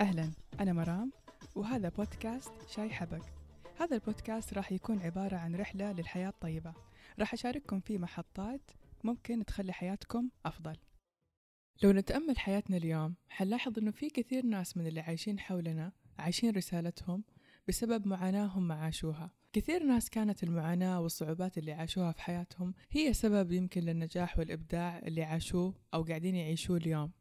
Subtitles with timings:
[0.00, 0.30] أهلا
[0.60, 1.12] أنا مرام
[1.54, 3.24] وهذا بودكاست شاي حبق
[3.80, 6.74] هذا البودكاست راح يكون عبارة عن رحلة للحياة الطيبة.
[7.18, 8.70] راح أشارككم فيه محطات
[9.04, 10.76] ممكن تخلي حياتكم أفضل.
[11.82, 17.24] لو نتأمل حياتنا اليوم حنلاحظ أنه في كثير ناس من اللي عايشين حولنا عايشين رسالتهم
[17.68, 19.30] بسبب معاناهم ما عاشوها.
[19.52, 25.22] كثير ناس كانت المعاناة والصعوبات اللي عاشوها في حياتهم هي سبب يمكن للنجاح والإبداع اللي
[25.22, 27.19] عاشوه أو قاعدين يعيشوه اليوم.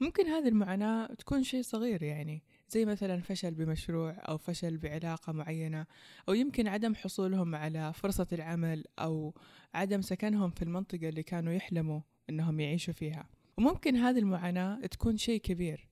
[0.00, 5.86] ممكن هذه المعاناة تكون شيء صغير يعني زي مثلا فشل بمشروع أو فشل بعلاقة معينة
[6.28, 9.34] أو يمكن عدم حصولهم على فرصة العمل أو
[9.74, 12.00] عدم سكنهم في المنطقة اللي كانوا يحلموا
[12.30, 13.28] إنهم يعيشوا فيها.
[13.58, 15.88] وممكن هذه المعاناة تكون شيء كبير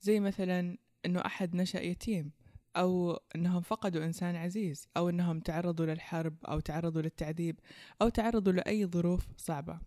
[0.00, 2.32] زي مثلا إنه أحد نشأ يتيم
[2.76, 7.60] أو أنهم فقدوا إنسان عزيز أو أنهم تعرضوا للحرب أو تعرضوا للتعذيب
[8.02, 9.80] أو تعرضوا لأي ظروف صعبة.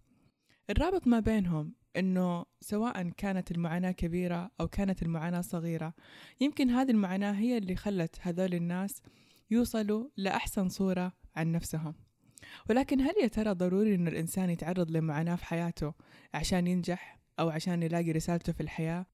[0.69, 5.93] الرابط ما بينهم أنه سواء كانت المعاناة كبيرة أو كانت المعاناة صغيرة
[6.41, 9.01] يمكن هذه المعاناة هي اللي خلت هذول الناس
[9.51, 11.95] يوصلوا لأحسن صورة عن نفسهم
[12.69, 15.93] ولكن هل يا ترى ضروري أن الإنسان يتعرض لمعاناة في حياته
[16.33, 19.05] عشان ينجح أو عشان يلاقي رسالته في الحياة؟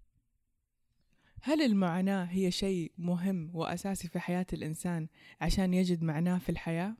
[1.41, 5.07] هل المعاناة هي شيء مهم وأساسي في حياة الإنسان
[5.41, 6.95] عشان يجد معناه في الحياة؟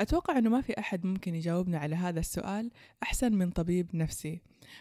[0.00, 2.70] أتوقع أنه ما في أحد ممكن يجاوبنا على هذا السؤال
[3.02, 4.40] أحسن من طبيب نفسي.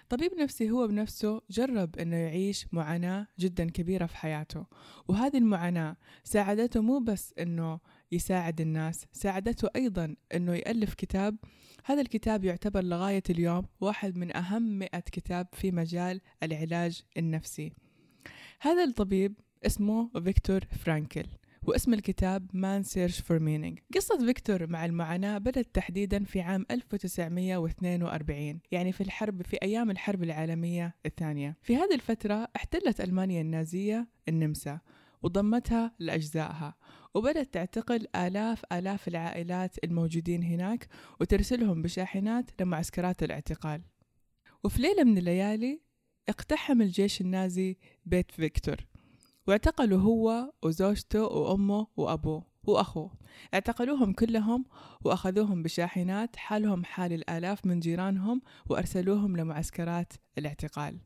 [0.09, 4.66] طبيب نفسي هو بنفسه جرب أنه يعيش معاناة جدا كبيرة في حياته
[5.08, 7.80] وهذه المعاناة ساعدته مو بس أنه
[8.11, 11.38] يساعد الناس ساعدته أيضا أنه يألف كتاب.
[11.85, 17.73] هذا الكتاب يعتبر لغاية اليوم واحد من أهم مئة كتاب في مجال العلاج النفسي.
[18.59, 21.25] هذا الطبيب اسمه فيكتور فرانكل.
[21.67, 23.95] واسم الكتاب Man Search for Meaning.
[23.95, 30.24] قصة فيكتور مع المعاناة بدأت تحديدا في عام 1942 يعني في الحرب في أيام الحرب
[30.24, 31.57] العالمية الثانية.
[31.62, 34.79] في هذه الفترة احتلت ألمانيا النازية النمسا
[35.22, 36.75] وضمتها لأجزائها
[37.13, 40.88] وبدأت تعتقل آلاف آلاف العائلات الموجودين هناك
[41.22, 43.81] وترسلهم بشاحنات لمعسكرات الاعتقال.
[44.63, 45.81] وفي ليلة من الليالي
[46.30, 48.93] اقتحم الجيش النازي بيت فيكتور.
[49.48, 53.12] واعتقلوا هو وزوجته وأمه وأبوه وأخوه.
[53.54, 54.66] اعتقلوهم كلهم
[55.06, 61.00] وأخذوهم بشاحنات حالهم حال الآلاف من جيرانهم وأرسلوهم لمعسكرات الاعتقال.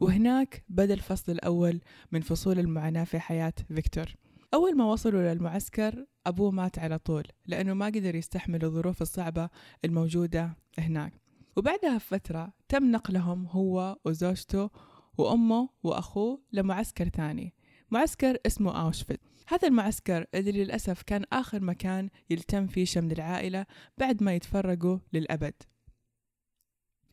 [0.00, 1.80] وهناك بدأ الفصل الأول
[2.12, 4.06] من فصول المعاناة في حياة فيكتور.
[4.54, 9.48] أول ما وصلوا للمعسكر أبوه مات على طول لأنه ما قدر يستحمل الظروف الصعبة
[9.84, 11.12] الموجودة هناك.
[11.56, 14.70] وبعدها بفترة تم نقلهم هو وزوجته
[15.18, 17.54] وأمه وأخوه لمعسكر ثاني.
[17.90, 19.20] معسكر اسمه أوشفيت.
[19.48, 23.66] هذا المعسكر اللي للأسف كان آخر مكان يلتم فيه شمل العائلة
[23.98, 25.54] بعد ما يتفرقوا للأبد.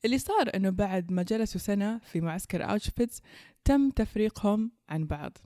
[0.05, 3.21] اللي صار أنه بعد ما جلسوا سنة في معسكر أوشفيتس
[3.63, 5.37] تم تفريقهم عن بعض.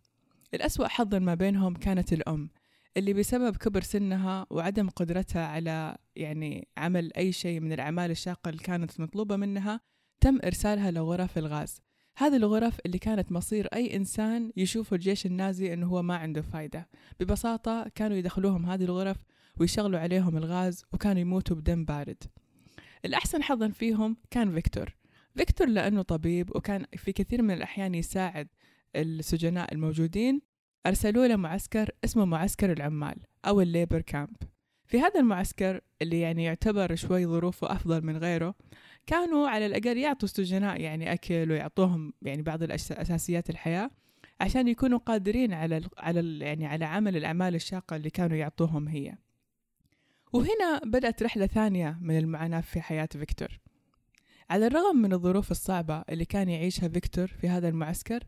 [0.53, 2.49] الأسوأ حظا ما بينهم كانت الأم
[2.97, 8.63] اللي بسبب كبر سنها وعدم قدرتها على يعني عمل أي شيء من الأعمال الشاقة اللي
[8.63, 9.81] كانت مطلوبة منها
[10.21, 11.81] تم إرسالها لغرف الغاز.
[12.17, 16.89] هذه الغرف اللي كانت مصير أي إنسان يشوف الجيش النازي أنه هو ما عنده فايدة.
[17.19, 19.17] ببساطة كانوا يدخلوهم هذه الغرف
[19.59, 22.23] ويشغلوا عليهم الغاز وكانوا يموتوا بدم بارد.
[23.05, 24.95] الأحسن حظا فيهم كان فيكتور.
[25.35, 28.47] فيكتور لأنه طبيب وكان في كثير من الأحيان يساعد
[28.95, 30.41] السجناء الموجودين.
[30.85, 33.15] أرسلوه لمعسكر اسمه معسكر العمال
[33.45, 34.35] أو ال labor camp.
[34.89, 38.55] في هذا المعسكر اللي يعني يعتبر شوي ظروفه أفضل من غيره
[39.09, 43.91] كانوا على الأقل يعطوا السجناء يعني أكل ويعطوهم يعني بعض الأساسيات الحياة
[44.41, 49.15] عشان يكونوا قادرين على على يعني على عمل الأعمال الشاقة اللي كانوا يعطوهم هي.
[50.33, 53.59] وهنا بدأت رحلة ثانية من المعاناة في حياة فيكتور.
[54.49, 58.23] على الرغم من الظروف الصعبة اللي كان يعيشها فيكتور في هذا المعسكر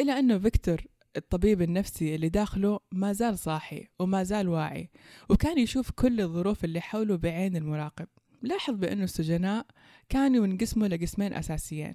[0.00, 0.80] إلا أنه فيكتور
[1.16, 4.90] الطبيب النفسي اللي داخله ما زال صاحي وما زال واعي
[5.28, 8.06] وكان يشوف كل الظروف اللي حوله بعين المراقب.
[8.42, 9.66] لاحظ بأنه السجناء
[10.08, 11.94] كانوا ينقسموا لقسمين أساسيين.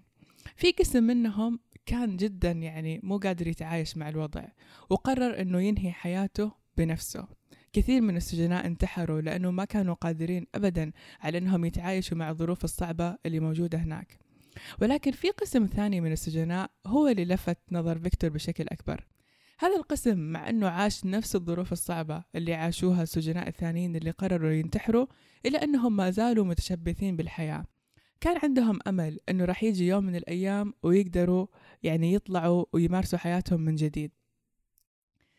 [0.56, 4.44] في قسم منهم كان جدا يعني مو قادر يتعايش مع الوضع
[4.90, 7.28] وقرر أنه ينهي حياته بنفسه.
[7.74, 10.92] كثير من السجناء انتحروا لأنه ما كانوا قادرين أبدا
[11.22, 14.18] على أنهم يتعايشوا مع الظروف الصعبة اللي موجودة هناك.
[14.82, 19.08] ولكن في قسم ثاني من السجناء هو اللي لفت نظر فيكتور بشكل أكبر.
[19.62, 25.06] هذا القسم مع أنه عاش نفس الظروف الصعبة اللي عاشوها السجناء الثانيين اللي قرروا ينتحروا
[25.46, 27.66] إلا أنهم ما زالوا متشبثين بالحياة؟
[28.22, 31.48] كان عندهم أمل أنه راح يجي يوم من الأيام ويقدروا
[31.84, 34.12] يعني يطلعوا ويمارسوا حياتهم من جديد.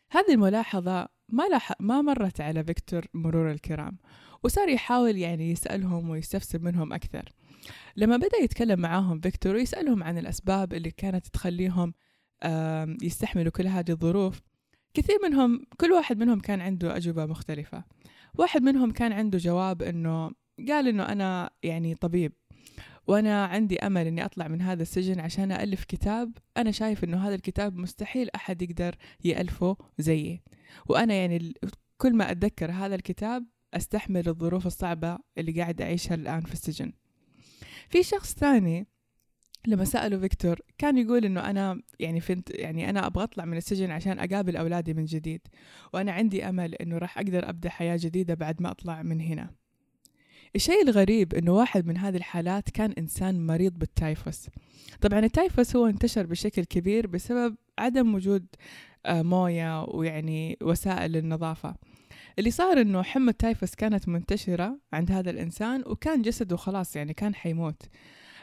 [0.09, 1.73] هذه الملاحظة ما لح...
[1.79, 3.97] ما مرت على فيكتور مرور الكرام
[4.43, 7.29] وصار يحاول يعني يسألهم ويستفسر منهم أكثر.
[7.95, 11.93] لما بدأ يتكلم معاهم فيكتور ويسألهم عن الأسباب اللي كانت تخليهم
[13.01, 14.41] يستحملوا كل هذه الظروف.
[14.93, 17.83] كثير منهم كل واحد منهم كان عنده أجوبة مختلفة.
[18.35, 20.31] واحد منهم كان عنده جواب إنه
[20.69, 22.33] قال إنه أنا يعني طبيب
[23.07, 26.37] وأنا عندي أمل إني أطلع من هذا السجن عشان ألف كتاب.
[26.57, 30.41] أنا شايف إنه هذا الكتاب مستحيل أحد يقدر يألفه زيي.
[30.85, 31.53] وأنا يعني
[31.97, 36.93] كل ما أتذكر هذا الكتاب أستحمل الظروف الصعبة اللي قاعد أعيشها الآن في السجن.
[37.89, 38.87] في شخص ثاني
[39.67, 43.91] لما سألوا فيكتور كان يقول إنه أنا يعني فنت يعني أنا أبغى أطلع من السجن
[43.91, 45.41] عشان أقابل أولادي من جديد
[45.93, 49.49] وأنا عندي أمل إنه راح أقدر أبدأ حياة جديدة بعد ما أطلع من هنا.
[50.55, 54.47] الشيء الغريب إنه واحد من هذه الحالات كان إنسان مريض بالتايفوس.
[55.01, 58.45] طبعا التايفوس هو انتشر بشكل كبير بسبب عدم وجود
[59.05, 61.75] آه، موية ويعني وسائل النظافة.
[62.39, 67.35] اللي صار إنه حمى التايفوس كانت منتشرة عند هذا الإنسان وكان جسده خلاص يعني كان
[67.35, 67.81] حيموت.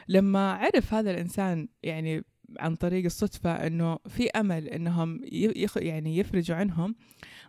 [0.07, 2.23] لما عرف هذا الإنسان يعني
[2.59, 6.95] عن طريق الصدفة إنه في أمل إنهم يخ يعني يفرجوا عنهم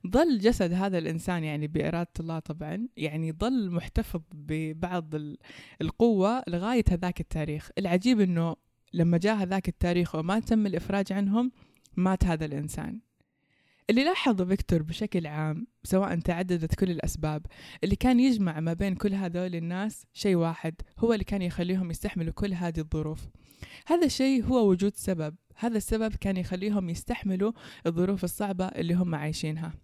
[0.06, 5.14] ظل جسد هذا الإنسان يعني بإرادة الله طبعا يعني ظل محتفظ ببعض
[5.82, 7.70] القوة لغاية هذاك التاريخ.
[7.78, 8.56] العجيب أنه
[8.94, 11.52] لما جاء هذاك التاريخ وما تم الإفراج عنهم
[11.96, 13.00] مات هذا الإنسان.
[13.92, 17.46] اللي لاحظه فيكتور بشكل عام سواء تعددت كل الأسباب
[17.84, 22.32] اللي كان يجمع ما بين كل هذول الناس شيء واحد هو اللي كان يخليهم يستحملوا
[22.32, 23.28] كل هذه الظروف.
[23.86, 25.36] هذا الشيء هو وجود سبب.
[25.56, 27.52] هذا السبب كان يخليهم يستحملوا
[27.86, 29.74] الظروف الصعبة اللي هم عايشينها.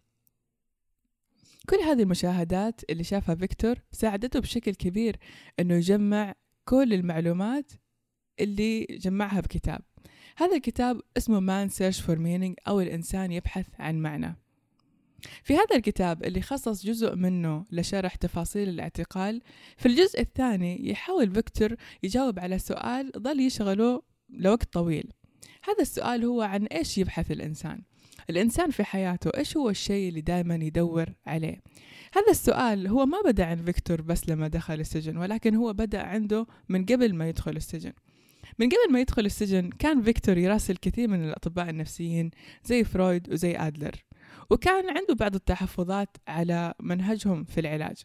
[1.70, 5.16] كل هذه المشاهدات اللي شافها فيكتور ساعدته بشكل كبير
[5.60, 6.34] إنه يجمع
[6.64, 7.72] كل المعلومات
[8.40, 9.80] اللي جمعها بكتاب
[10.38, 14.36] هذا الكتاب اسمه Man Search for Meaning أو الإنسان يبحث عن معنى.
[15.42, 19.42] في هذا الكتاب اللي خصص جزء منه لشرح تفاصيل الاعتقال
[19.76, 25.12] في الجزء الثاني يحاول فيكتور يجاوب على سؤال ظل يشغله لوقت طويل.
[25.64, 27.82] هذا السؤال هو عن إيش يبحث الإنسان؟
[28.30, 31.62] الإنسان في حياته إيش هو الشيء اللي دائما يدور عليه؟
[32.14, 36.46] هذا السؤال هو ما بدأ عند فيكتور بس لما دخل السجن ولكن هو بدأ عنده
[36.68, 37.92] من قبل ما يدخل السجن.
[38.58, 42.30] من قبل ما يدخل السجن كان فيكتور يراسل كثير من الأطباء النفسيين
[42.64, 44.04] زي فرويد وزي آدلر
[44.50, 47.96] وكان عنده بعض التحفظات على منهجهم في العلاج.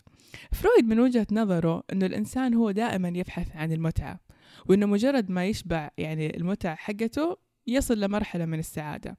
[0.52, 4.20] فرويد من وجهة نظره أنه الإنسان هو دائما يبحث عن المتعة
[4.66, 9.18] وأنه مجرد ما يشبع يعني المتعة حقته يصل لمرحلة من السعادة.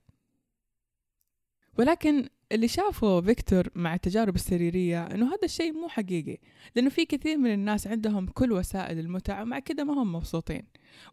[1.78, 6.38] ولكن اللي شافه فيكتور مع التجارب السريرية إنه هذا الشيء مو حقيقي
[6.76, 10.62] لأنه في كثير من الناس عندهم كل وسائل المتعة ومع كده ما هم مبسوطين.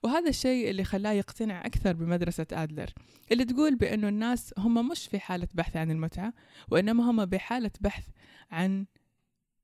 [0.04, 2.90] وهذا الشيء اللي خلاه يقتنع أكثر بمدرسة آدلر
[3.32, 6.34] اللي تقول بأنه الناس هم مش في حالة بحث عن المتعة
[6.72, 8.08] وإنما هم بحالة بحث
[8.52, 8.86] عن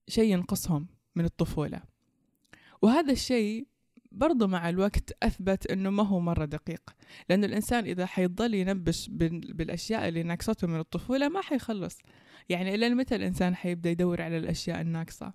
[0.08, 1.82] شيء ينقصهم من الطفولة.
[2.82, 3.68] وهذا الشيء
[4.12, 6.96] برضو مع الوقت أثبت أنه ما هو مرة دقيق
[7.30, 11.98] لأن الإنسان إذا حيضل ينبش بالأشياء اللي ناقصته من الطفولة ما حيخلص.
[12.50, 15.34] يعني إلى متى الإنسان حيبدأ يدور على الأشياء الناقصة؟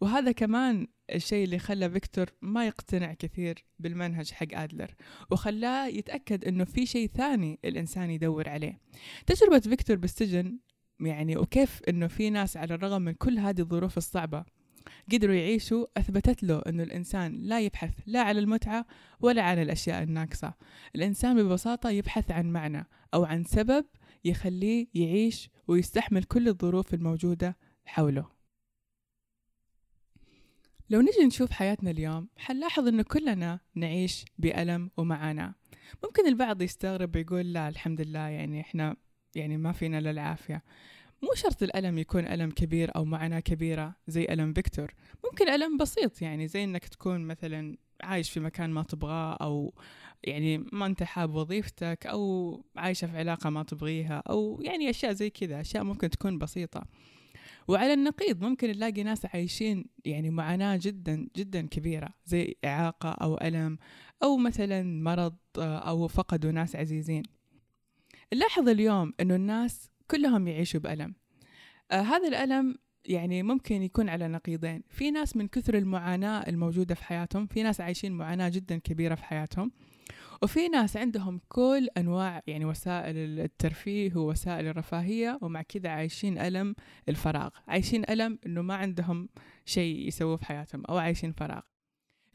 [0.00, 4.94] وهذا كمان الشيء اللي خلى فيكتور ما يقتنع كثير بالمنهج حق آدلر
[5.30, 8.80] وخلاه يتأكد أنه في شيء ثاني الإنسان يدور عليه.
[9.26, 10.58] تجربة فيكتور بالسجن
[11.00, 14.44] يعني وكيف أنه في ناس على الرغم من كل هذه الظروف الصعبة
[15.12, 18.86] قدروا يعيشوا أثبتت له أنه الإنسان لا يبحث لا على المتعة
[19.20, 20.54] ولا عن الأشياء الناقصة.
[20.94, 23.84] الإنسان ببساطة يبحث عن معنى أو عن سبب
[24.24, 28.41] يخليه يعيش ويستحمل كل الظروف الموجودة حوله.
[30.92, 35.54] لو نجي نشوف حياتنا اليوم حنلاحظ أنه كلنا نعيش بألم ومعاناة.
[36.04, 38.96] ممكن البعض يستغرب ويقول لا الحمد لله يعني إحنا
[39.34, 40.62] يعني ما فينا للعافية
[41.22, 44.94] مو شرط الألم يكون ألم كبير أو معاناة كبيرة زي ألم فيكتور.
[45.24, 49.74] ممكن ألم بسيط يعني زي إنك تكون مثلا عايش في مكان ما تبغاه أو
[50.24, 55.30] يعني ما أنت حاب وظيفتك أو عايشة في علاقة ما تبغيها أو يعني أشياء زي
[55.30, 56.84] كذا أشياء ممكن تكون بسيطة.
[57.68, 63.78] وعلى النقيض ممكن نلاقي ناس عايشين يعني معاناة جدا جدا كبيرة زي إعاقة أو ألم
[64.22, 67.22] أو مثلا مرض أو فقدوا ناس عزيزين.
[68.34, 71.14] نلاحظ اليوم أنه الناس كلهم يعيشوا بألم.
[71.90, 74.82] آه هذا الألم يعني ممكن يكون على نقيضين.
[74.88, 79.24] في ناس من كثر المعاناة الموجودة في حياتهم في ناس عايشين معاناة جدا كبيرة في
[79.24, 79.72] حياتهم.
[80.42, 86.74] وفي ناس عندهم كل أنواع يعني وسائل الترفيه ووسائل الرفاهية ومع كذا عايشين ألم
[87.08, 87.50] الفراغ.
[87.68, 89.28] عايشين ألم أنه ما عندهم
[89.64, 91.60] شيء يسووه في حياتهم أو عايشين فراغ.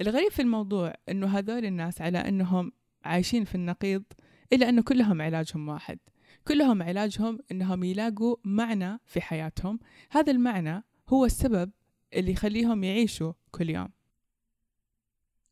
[0.01, 2.71] الغريب في الموضوع أنه هذول الناس على أنهم
[3.03, 4.03] عايشين في النقيض
[4.53, 5.99] إلا أنه كلهم علاجهم واحد.
[6.47, 9.79] كلهم علاجهم إنهم يلاقوا معنى في حياتهم.
[10.11, 11.71] هذا المعنى هو السبب
[12.13, 13.96] اللي يخليهم يعيشوا كل يوم.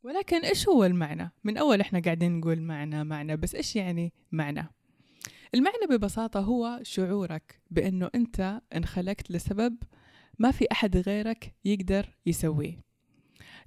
[0.06, 4.70] ولكن إيش هو المعنى؟ من أول إحنا قاعدين نقول معنى معنى بس إيش يعني معنى؟
[5.56, 9.78] المعنى ببساطة هو شعورك بأنه أنت انخلقت لسبب
[10.40, 12.82] ما في أحد غيرك يقدر يسويه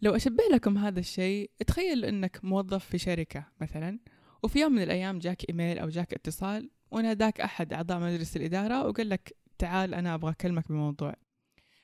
[0.03, 3.99] لو أشبه لكم هذا الشيء تخيل أنك موظف في شركة مثلا
[4.43, 9.09] وفي يوم من الأيام جاك إيميل أو جاك اتصال وناداك أحد أعضاء مجلس الإدارة وقال
[9.09, 11.15] لك تعال أنا أبغى أكلمك بموضوع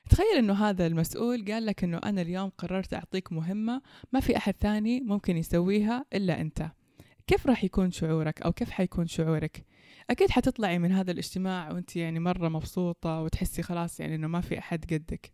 [0.09, 3.81] تخيل إنه هذا المسؤول قال لك إنه أنا اليوم قررت أعطيك مهمة
[4.13, 6.71] ما في أحد ثاني ممكن يسويها إلا أنت.
[7.27, 9.65] كيف راح يكون شعورك أو كيف حيكون شعورك؟
[10.09, 14.59] أكيد حتطلعي من هذا الاجتماع وأنت يعني مرة مبسوطة وتحسي خلاص يعني إنه ما في
[14.59, 15.33] أحد قدك.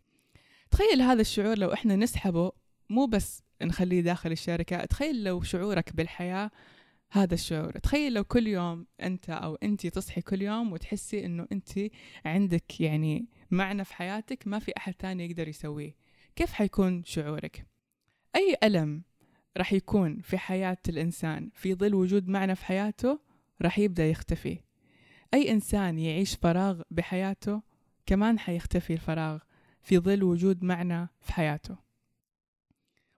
[0.70, 2.52] تخيل هذا الشعور لو إحنا نسحبه
[2.90, 6.50] مو بس نخليه داخل الشركة تخيل لو شعورك بالحياة
[7.10, 7.72] هذا الشعور.
[7.72, 11.70] تخيل لو كل يوم أنت أو انت تصحي كل يوم وتحسي إنه انت
[12.24, 15.96] عندك يعني معنى في حياتك ما في أحد ثاني يقدر يسويه.
[16.36, 17.66] كيف حيكون شعورك؟
[18.36, 19.02] أي ألم
[19.56, 23.20] راح يكون في حياة الإنسان في ظل وجود معنى في حياته
[23.62, 24.58] راح يبدأ يختفي.
[25.34, 27.62] أي إنسان يعيش فراغ بحياته
[28.06, 29.38] كمان حيختفي الفراغ
[29.82, 31.76] في ظل وجود معنى في حياته.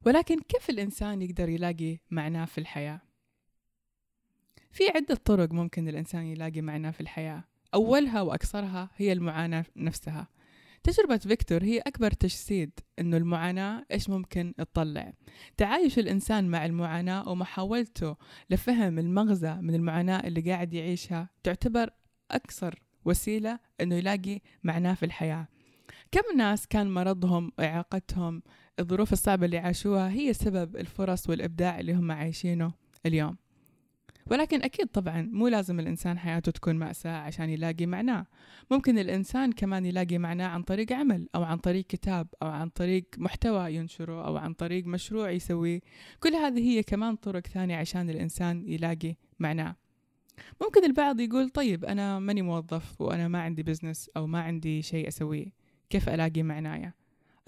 [0.06, 3.00] ولكن كيف الإنسان يقدر يلاقي معناه في الحياة؟
[4.70, 7.44] في عدة طرق ممكن الإنسان يلاقي معناه في الحياة.
[7.74, 10.28] أولها وأكثرها هي المعاناة نفسها.
[10.82, 15.12] تجربة فيكتور هي أكبر تجسيد أنه المعاناة إيش ممكن تطلع.
[15.56, 18.16] تعايش الإنسان مع المعاناة ومحاولته
[18.50, 21.90] لفهم المغزى من المعاناة اللي قاعد يعيشها تعتبر
[22.30, 25.48] أكثر وسيلة أنه يلاقي معناه في الحياة.
[26.12, 28.42] كم ناس كان مرضهم إعاقتهم
[28.78, 32.72] الظروف الصعبة اللي عاشوها هي سبب الفرص والإبداع اللي هم عايشينه
[33.06, 33.36] اليوم؟
[34.30, 38.26] ولكن أكيد طبعا مو لازم الإنسان حياته تكون مأساة عشان يلاقي معناه.
[38.70, 43.04] ممكن الإنسان كمان يلاقي معناه عن طريق عمل أو عن طريق كتاب أو عن طريق
[43.18, 45.80] محتوى ينشره أو عن طريق مشروع يسويه.
[46.20, 49.76] كل هذه هي كمان طرق ثانية عشان الإنسان يلاقي معناه.
[50.62, 55.08] ممكن البعض يقول طيب أنا ماني موظف وأنا ما عندي business أو ما عندي شيء
[55.08, 55.46] أسويه.
[55.90, 56.92] كيف ألاقي معنايا؟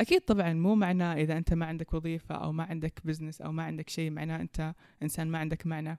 [0.00, 3.62] أكيد طبعا مو معناه إذا أنت ما عندك وظيفة أو ما عندك business أو ما
[3.62, 5.98] عندك شيء معناه أنت إنسان ما عندك معنى.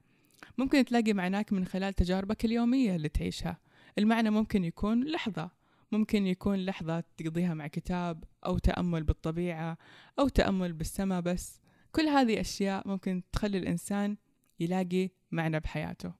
[0.57, 3.57] ممكن تلاقي معناك من خلال تجاربك اليومية اللي تعيشها.
[3.97, 5.51] المعنى ممكن يكون لحظة.
[5.91, 9.77] ممكن يكون لحظة تقضيها مع كتاب أو تأمل بالطبيعة
[10.19, 11.61] أو تأمل بالسماء بس.
[11.91, 14.17] كل هذه أشياء ممكن تخلي الإنسان
[14.59, 16.13] يلاقي معنى بحياته.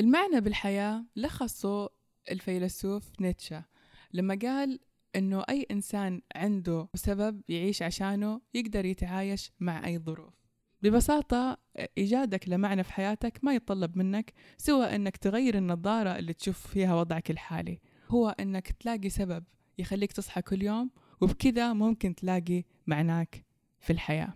[0.00, 1.90] المعنى بالحياة لخصه
[2.30, 3.64] الفيلسوف نيتشه
[4.12, 4.80] لما قال
[5.16, 10.43] إنه أي إنسان عنده سبب يعيش عشانه يقدر يتعايش مع أي ظروف.
[10.84, 11.58] ببساطة
[11.98, 17.30] إيجادك لمعنى في حياتك ما يتطلب منك سوى أنك تغير النظارة اللي تشوف فيها وضعك
[17.30, 17.80] الحالي.
[18.08, 19.44] هو أنك تلاقي سبب
[19.78, 23.44] يخليك تصحى كل يوم وبكذا ممكن تلاقي معناك
[23.80, 24.34] في الحياة.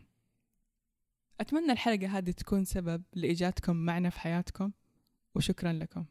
[1.41, 4.73] أتمنى الحلقة هذه تكون سبب لإيجادكم معنى في حياتكم
[5.35, 6.05] وشكرا لكم.